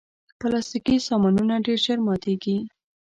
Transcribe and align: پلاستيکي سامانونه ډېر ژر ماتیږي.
پلاستيکي 0.39 0.95
سامانونه 1.07 1.53
ډېر 1.65 1.79
ژر 1.85 1.99
ماتیږي. 2.07 2.57